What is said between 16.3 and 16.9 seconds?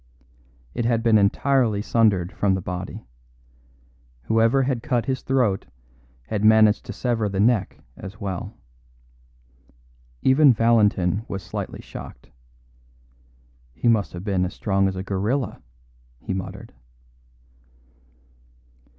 muttered.